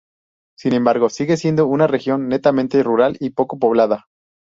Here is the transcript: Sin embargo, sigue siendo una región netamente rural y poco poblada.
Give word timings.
Sin 0.57 0.73
embargo, 0.73 1.09
sigue 1.09 1.37
siendo 1.37 1.67
una 1.67 1.85
región 1.85 2.27
netamente 2.27 2.81
rural 2.81 3.17
y 3.19 3.29
poco 3.29 3.59
poblada. 3.59 4.07